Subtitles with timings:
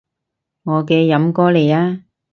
[0.63, 2.05] 我嘅飲歌嚟啊